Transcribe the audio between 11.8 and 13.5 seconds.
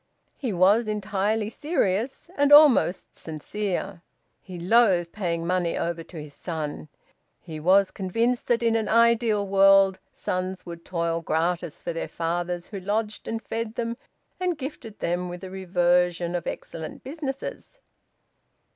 for their fathers who lodged and